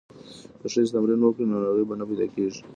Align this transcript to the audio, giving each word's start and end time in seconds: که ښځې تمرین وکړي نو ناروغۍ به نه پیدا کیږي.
که 0.61 0.67
ښځې 0.73 0.91
تمرین 0.95 1.19
وکړي 1.21 1.45
نو 1.49 1.55
ناروغۍ 1.61 1.85
به 1.87 1.95
نه 1.99 2.05
پیدا 2.09 2.25
کیږي. 2.33 2.61